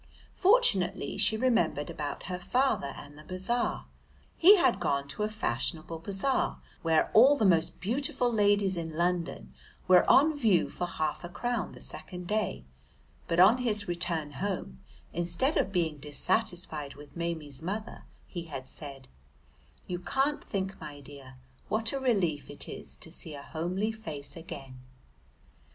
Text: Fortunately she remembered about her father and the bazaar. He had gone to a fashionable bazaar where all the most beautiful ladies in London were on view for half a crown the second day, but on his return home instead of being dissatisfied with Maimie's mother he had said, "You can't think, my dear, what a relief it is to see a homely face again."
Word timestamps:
Fortunately 0.33 1.15
she 1.15 1.37
remembered 1.37 1.87
about 1.87 2.23
her 2.23 2.39
father 2.39 2.91
and 2.97 3.15
the 3.19 3.23
bazaar. 3.23 3.85
He 4.35 4.55
had 4.55 4.79
gone 4.79 5.07
to 5.09 5.21
a 5.21 5.29
fashionable 5.29 5.99
bazaar 5.99 6.59
where 6.81 7.11
all 7.13 7.37
the 7.37 7.45
most 7.45 7.79
beautiful 7.79 8.33
ladies 8.33 8.75
in 8.75 8.97
London 8.97 9.53
were 9.87 10.09
on 10.09 10.35
view 10.35 10.71
for 10.71 10.87
half 10.87 11.23
a 11.23 11.29
crown 11.29 11.73
the 11.73 11.79
second 11.81 12.25
day, 12.25 12.65
but 13.27 13.39
on 13.39 13.59
his 13.59 13.87
return 13.87 14.31
home 14.31 14.79
instead 15.13 15.55
of 15.55 15.71
being 15.71 15.99
dissatisfied 15.99 16.95
with 16.95 17.15
Maimie's 17.15 17.61
mother 17.61 18.05
he 18.25 18.45
had 18.45 18.67
said, 18.67 19.07
"You 19.85 19.99
can't 19.99 20.43
think, 20.43 20.81
my 20.81 20.99
dear, 20.99 21.35
what 21.69 21.91
a 21.93 21.99
relief 21.99 22.49
it 22.49 22.67
is 22.67 22.95
to 22.97 23.11
see 23.11 23.35
a 23.35 23.43
homely 23.43 23.91
face 23.91 24.35
again." 24.35 24.79